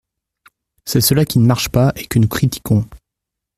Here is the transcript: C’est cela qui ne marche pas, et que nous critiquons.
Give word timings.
C’est 0.83 0.99
cela 0.99 1.25
qui 1.25 1.37
ne 1.37 1.45
marche 1.45 1.69
pas, 1.69 1.93
et 1.95 2.07
que 2.07 2.17
nous 2.17 2.27
critiquons. 2.27 2.89